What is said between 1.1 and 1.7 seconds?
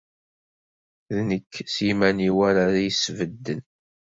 D nekk